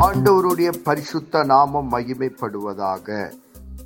ஆண்டவருடைய 0.00 0.70
பரிசுத்த 0.84 1.42
நாமம் 1.44 1.88
மகிமைப்படுவதாக. 1.92 3.08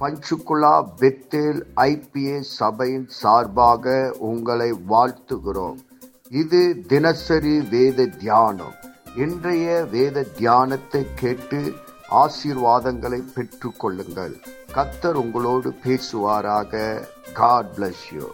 பஞ்சுகுலா 0.01 0.75
பெத்தேல் 1.01 1.61
ஐபிஏ 1.77 2.41
சபையின் 2.41 3.07
சார்பாக 3.21 3.95
உங்களை 4.19 4.69
வாழ்த்துகிறோம். 4.93 5.79
இது 6.31 6.61
தினசரி 6.93 7.55
வேத 7.73 8.07
தியானம். 8.07 8.77
இன்றைய 9.25 9.85
வேத 9.95 10.25
தியானத்தை 10.39 11.03
கேட்டு 11.23 11.61
ஆசீர்வாதங்களை 12.23 13.21
பெற்று 13.35 13.71
கொள்ளுங்கள் 13.77 14.35
கத்தர் 14.77 15.19
உங்களோடு 15.25 15.73
பேசுவாராக. 15.85 17.03
காட் 17.33 17.73
பிளஸ் 17.77 18.05
யூ 18.17 18.29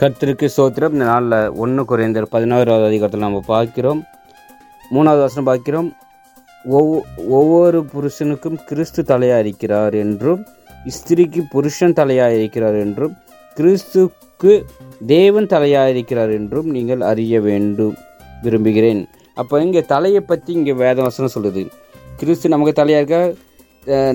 கர்த்தருக்கு 0.00 0.48
சோத்திரம். 0.56 0.96
இந்த 0.96 1.04
நாளில் 1.04 1.38
ஒன்று 1.64 1.82
குறைந்தர் 1.82 2.32
பதினோராவது 2.34 2.88
அதிகாரத்தில் 2.90 3.26
நம்ம 3.28 3.42
பார்க்கிறோம். 3.46 4.02
மூணாவது 4.94 5.24
வசனம் 5.26 5.50
பார்க்கிறோம். 5.52 5.88
ஒவ்வொரு 6.66 7.78
புருஷனுக்கும் 7.92 8.58
கிறிஸ்து 8.68 9.02
தலையாக 9.10 9.42
இருக்கிறார் 9.44 9.94
என்றும் 10.04 10.40
ஸ்திரிக்கு 10.96 11.40
புருஷன் 11.52 11.96
தலையாக 12.00 12.38
இருக்கிறார் 12.38 12.76
என்றும் 12.84 13.14
கிறிஸ்துக்கு 13.56 14.52
தேவன் 15.14 15.48
தலையாக 15.54 15.92
இருக்கிறார் 15.94 16.32
என்றும் 16.38 16.68
நீங்கள் 16.76 17.02
அறிய 17.10 17.40
வேண்டும் 17.48 17.94
விரும்புகிறேன். 18.44 19.00
அப்போ 19.36 19.54
இங்கே 19.66 19.82
தலையை 19.94 20.20
பற்றி 20.30 20.50
இங்கே 20.58 20.74
வேத 20.82 20.98
வசனம் 21.06 21.34
சொல்லுது. 21.36 21.62
கிறிஸ்து 22.20 22.52
நமக்கு 22.54 22.74
தலையாக 22.80 23.00
இருக்க 23.02 23.16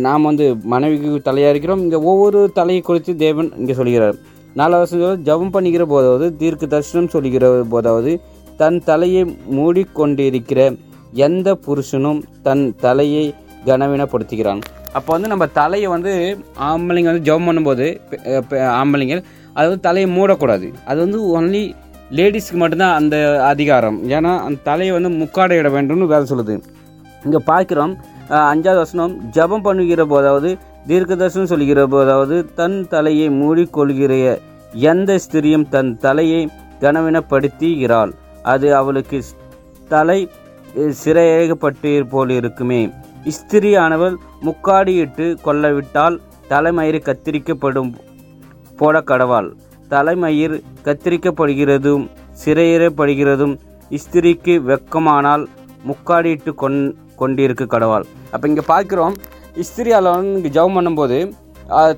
நாம் 0.05 0.27
வந்து 0.30 0.46
மனைவிக்கு 0.74 1.10
தலையாக 1.30 1.54
இருக்கிறோம் 1.54 1.84
இங்கே 1.86 1.99
ஒவ்வொரு 2.12 2.40
தலையை 2.60 2.82
குறித்து 2.84 3.12
தேவன் 3.26 3.49
இங்கே 3.62 3.76
சொல்கிறார். 3.80 4.18
நாலாவது 4.60 4.86
வசனம் 4.86 5.26
ஜபம் 5.27 5.54
பண்ணுகிற 5.55 5.84
போதாவது 5.94 6.26
தீர்க்க 6.40 6.74
தரிசனம் 6.74 7.12
சொல்லுகிற 7.16 7.49
போதாவது 7.74 8.13
தன் 8.62 8.80
தலையை 8.90 9.22
மூடிக்கொண்டிருக்கிற 9.58 10.62
எந்த 11.26 11.50
புருஷனும் 11.66 12.20
தன் 12.46 12.64
தலையை 12.86 13.26
கனவீனப்படுத்துகிறான். 13.70 14.62
அப்போ 14.98 15.10
வந்து 15.16 15.32
நம்ம 15.34 15.46
தலையை 15.60 15.88
வந்து 15.96 16.13
ஆம்பளைங்க 16.70 17.10
வந்து 17.12 17.27
ஜபம் 17.30 17.48
பண்ணும்போது 17.49 17.85
ஆம்பளைங்கள் 18.80 18.80
ஆம்பளைங்க 18.82 19.18
அது 19.58 19.68
வந்து 19.70 19.85
தலையை 19.88 20.08
மூடக்கூடாது. 20.18 20.68
அது 20.90 21.00
வந்து 21.05 21.20
ஒன்லி 21.38 21.63
லேடிஸ்க்கு 22.18 22.58
மட்டும்தான் 22.62 22.96
அந்த 23.00 23.16
அதிகாரம். 23.52 23.98
ஏன்னா 24.16 24.32
அந்த 24.46 24.63
தலையை 24.70 24.94
வந்து 24.98 25.12
முக்காடையிட 25.22 25.70
வேண்டும்னு 25.76 26.12
வேலை 26.13 26.26
சொல்லுது. 26.32 26.55
இங்கே 27.26 27.41
பார்க்கிறோம் 27.52 27.94
அஞ்சாவது 28.54 28.82
வசனம் 28.84 29.13
ஜெபம் 29.35 29.66
பண்ணுகிற 29.68 30.02
போதாவது 30.13 30.50
தீர்க்கதர்சனம் 30.90 31.52
சொல்கிற 31.52 31.82
போதாவது 31.96 32.35
தன் 32.60 32.78
தலையை 32.94 33.28
மூடிக்கொள்கிற 33.41 34.13
எந்த 34.91 35.20
ஸ்திரியும் 35.24 35.66
தன் 35.76 35.91
தலையை 36.05 36.41
கனவினப்படுத்துகிறாள். 36.84 38.12
அது 38.54 38.68
அவளுக்கு 38.82 39.18
தலை 39.94 40.20
அஹ், 40.76 40.94
போல் 42.08 42.30
இருக்குமே. 42.30 42.82
ஸ்திரியானவள் 43.30 44.16
முக்காடியிட்டு 44.41 45.36
கொள்ளவிட்டால் 45.41 46.16
தலைமயிறு 46.50 47.00
கத்திரிக்கப்படும் 47.00 47.91
போட 48.78 49.02
கடவாள். 49.02 49.50
தலைமயிர் 49.90 50.55
கத்திரிக்கப்படுகிறதும் 50.86 52.05
சிறையிறப்படுகிறதும் 52.46 53.55
ஸ்திரிக்கு 53.91 54.54
வெக்கமானால் 54.68 55.44
முக்காடிட்டு 55.86 56.54
கொண் 56.54 56.80
கொண்டிருக்க 57.16 57.63
கடவாள். 57.66 58.06
அப்போ 58.32 58.48
இங்கே 58.48 58.63
பார்க்குறோம் 58.68 59.16
ஸ்திரியால் 59.63 60.10
வந்து 60.12 60.38
இங்கே 60.38 60.50
ஜெபம் 60.50 60.78
பண்ணும்போது 60.78 61.18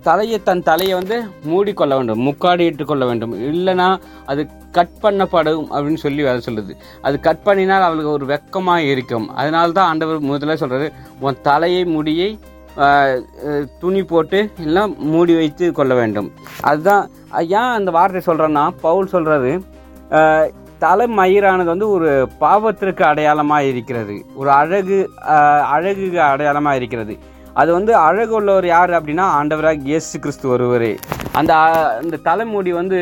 தலையை 0.07 0.37
தன் 0.47 0.65
தலையை 0.69 0.93
வந்து 0.99 1.17
மூடிக்கொள்ள 1.51 1.93
வேண்டும். 1.99 2.23
முக்காடிட்டு 2.27 2.85
கொள்ள 2.89 3.03
வேண்டும். 3.09 3.33
இல்லைன்னா 3.51 3.87
அது 4.31 4.41
கட் 4.77 4.95
பண்ணப்படும் 5.03 5.67
அப்படின்னு 5.73 6.01
சொல்லி 6.05 6.21
வேலை 6.27 6.41
சொல்லுது. 6.47 6.73
அது 7.07 7.15
கட் 7.27 7.45
பண்ணினால் 7.47 7.85
அவளுக்கு 7.87 8.11
ஒரு 8.17 8.25
வெக்கமாக 8.33 8.89
இருக்கும். 8.93 9.27
அதனால 9.41 9.75
தான் 9.77 9.89
ஆண்டவர் 9.91 10.27
முதல்ல 10.31 10.57
சொல்கிறாரு 10.63 10.89
உன் 11.25 11.43
தலையை 11.49 11.83
முடியை 11.97 12.29
துணி 13.81 14.01
போட்டு 14.11 14.39
எல்லாம் 14.67 14.93
மூடி 15.13 15.33
வைத்து 15.39 15.65
கொள்ள 15.79 15.93
வேண்டும். 16.01 16.29
அதுதான் 16.71 17.03
ஏன் 17.59 17.75
அந்த 17.77 17.89
வார்த்தை 17.97 18.21
சொல்கிறேன்னா 18.27 18.65
பவுல் 18.85 19.13
சொல்கிறாரு 19.15 19.53
தலைமயிரானது 20.83 21.71
வந்து 21.73 21.87
ஒரு 21.95 22.09
பாவத்திற்கு 22.41 23.03
அடையாளமாக 23.09 23.69
இருக்கிறது. 23.71 24.15
ஒரு 24.39 24.49
அழகு 24.61 24.97
அழகுக்கு 25.75 26.19
அடையாளமாக 26.31 26.79
இருக்கிறது. 26.79 27.13
அது 27.53 27.69
வந்து 27.77 27.95
அழகு 27.95 28.33
உள்ளவர் 28.35 28.67
யார் 28.75 28.91
அப்படின்னா 28.97 29.25
ஆண்டவராக 29.39 29.87
இயேசு 29.91 30.19
கிறிஸ்து 30.19 30.49
ஒருவர். 30.49 30.89
அந்த 31.39 31.53
அந்த 32.01 32.19
தலைமுடி 32.27 32.71
வந்து 32.71 32.99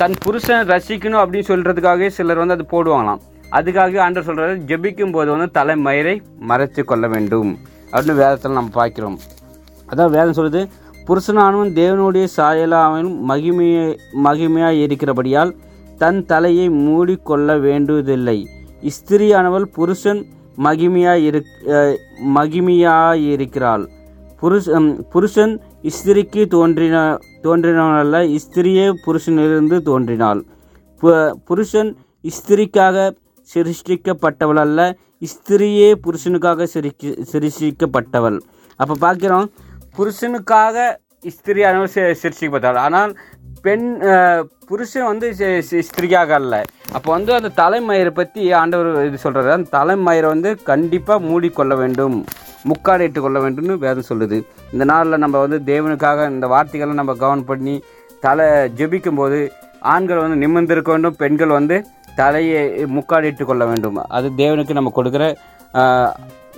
தன் 0.00 0.14
புருஷன் 0.24 0.68
ரசிக்கணும் 0.68 1.22
அப்படின்னு 1.22 1.50
சொல்கிறதுக்காகவே 1.50 2.08
சிலர் 2.18 2.42
வந்து 2.42 2.56
அது 2.56 2.66
போடுவாங்களாம். 2.72 3.22
அதுக்காக 3.58 4.00
ஆண்டவர் 4.04 4.28
சொல்கிறாரு 4.28 4.54
ஜெபிக்கும் 4.70 5.14
போது 5.16 5.30
வந்து 5.30 5.48
தலைமயிரை 5.60 6.14
மறைத்து 6.50 6.84
கொள்ள 6.84 7.06
வேண்டும். 7.14 7.50
அப்படின்னு 7.92 8.20
வேதத்தில் 8.22 8.58
நம்ம 8.58 8.76
பார்க்கிறோம். 8.80 9.18
அதான் 9.92 10.14
வேதம் 10.16 10.38
சொல்லுது 10.38 10.62
புருஷனானவன் 11.08 11.72
தேவனுடைய 11.78 12.26
சாயலாவனும் 12.36 13.16
மகிமையை 13.30 13.86
மகிமையாக 14.26 14.82
இருக்கிறபடியால் 14.84 15.52
தன் 16.02 16.20
தலையை 16.26 16.66
மூடிக்கொள்ள 16.84 17.56
வேண்டுவதில்லை. 17.66 18.38
ஸ்திரியானவள் 18.96 19.66
புருஷன் 19.78 20.20
மகிமையாயிரு 20.62 21.42
மகிமையாயிருக்கிறாள். 22.34 23.30
இருக்கிறாள் 23.30 23.88
புருஷ 24.40 24.98
புருஷன் 25.10 25.60
ஸ்திரிக்கு 25.82 26.46
தோன்றின 26.46 27.18
தோன்றினவனல்ல 27.42 28.38
ஸ்திரியே 28.38 28.94
புருஷனிலிருந்து 29.06 29.82
தோன்றினாள். 29.82 30.44
பு- 31.02 31.30
புருஷன் 31.30 31.96
ஸ்திரிக்காக 32.22 33.16
சிருஷ்டிக்கப்பட்டவள் 33.54 34.56
அல்ல 34.56 34.96
ஸ்திரியே 35.24 35.94
புருஷனுக்காக 36.02 36.62
சிரிக்கி 36.64 37.10
சிருஷ்டிக்கப்பட்டவள். 37.32 38.40
அப்போ 38.76 38.94
பார்க்கிறோம் 38.94 39.50
புருஷனுக்காக 39.98 40.96
ஸ்திரியானவர் 41.24 41.88
சி- 41.94 42.14
சிருஷ்டிக்கப்பட்டவள் 42.22 42.76
ஆனால் 42.76 43.18
பெண் 43.62 43.98
புருஷன் 44.66 45.04
வந்து 45.04 45.34
சி- 45.38 45.78
ஸ்திரியாக 45.78 46.34
அல்ல. 46.34 46.62
அப்போ 46.92 47.12
வந்து 47.12 47.34
அந்த 47.34 47.48
தலைமயிரை 47.48 48.10
பற்றி 48.10 48.52
ஆண்டவர் 48.52 49.06
இது 49.06 49.18
சொல்கிறாரு 49.24 49.50
அந்த 49.50 49.78
தலைமயிரை 49.78 50.26
வந்து 50.26 50.62
கண்டிப்பாக 50.62 51.24
மூடிக்கொள்ள 51.24 51.76
வேண்டும். 51.76 52.24
முக்காடிட்டு 52.68 53.20
கொள்ள 53.20 53.50
வேண்டும்னு 53.50 53.78
வேதம் 53.78 54.02
சொல்லுது. 54.08 54.42
இந்த 54.72 54.84
நாளில் 54.84 55.18
நம்ம 55.18 55.46
வந்து 55.46 55.58
தேவனுக்காக 55.58 56.30
இந்த 56.30 56.46
வார்த்தைகளை 56.46 56.94
நம்ம 56.94 57.14
கவனம் 57.14 57.44
பண்ணி 57.44 57.82
தலை 58.20 58.46
ஜெபிக்கும் 58.46 59.16
போது 59.16 59.52
ஆண்கள் 59.80 60.16
வந்து 60.16 60.48
நிமிர்ந்திருக்க 60.48 60.88
வேண்டும். 60.88 61.16
பெண்கள் 61.16 61.48
வந்து 61.48 61.86
தலையை 62.16 62.84
முக்காடிட்டு 62.84 63.44
கொள்ள 63.44 63.64
வேண்டும். 63.64 64.08
அது 64.08 64.30
தேவனுக்கு 64.36 64.72
நம்ம 64.72 64.92
கொடுக்குற 64.96 65.34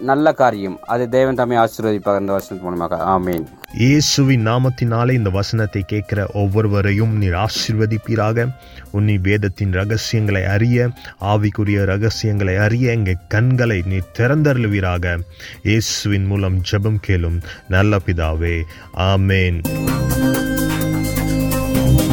நல்ல 0.00 0.32
காரியம். 0.32 0.78
அது 0.82 1.08
தேவன் 1.08 1.34
தம்மை 1.34 1.56
ஆசீர்வதிப்பாக 1.56 2.20
இந்த 2.20 2.32
வருஷத்து 2.32 2.62
மூலமாக. 2.62 2.96
ஆமீன். 2.96 3.46
இயேசுவின் 3.74 4.46
நாமத்தினாலே 4.46 5.12
இந்த 5.12 5.30
வசனத்தை 5.30 5.82
கேட்கிற 5.86 6.26
ஒவ்வொருவரையும் 6.32 7.16
நீர் 7.16 7.32
ஆசீர்வதிப்பீராக. 7.32 8.46
உன்னி 8.92 9.20
வேதத்தின் 9.20 9.72
ரகசியங்களை 9.72 10.44
அறிய 10.44 10.88
ஆவிக்குரிய 11.20 11.84
ரகசியங்களை 11.84 12.56
அறிய 12.56 12.90
எங்கள் 12.90 13.22
கண்களை 13.28 13.82
நீர் 13.86 14.12
திறந்தருளுவீராக. 14.18 15.18
இயேசுவின் 15.62 16.26
மூலம் 16.26 16.60
ஜெபம் 16.70 17.00
கேளும் 17.06 17.40
நல்ல 17.68 17.98
பிதாவே. 18.06 18.62
ஆமேன். 18.96 19.60